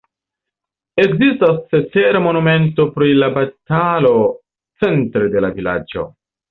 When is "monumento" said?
2.29-2.89